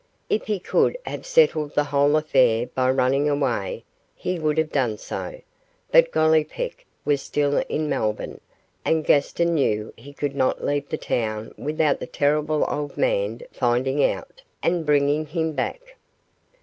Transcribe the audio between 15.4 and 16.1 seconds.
back.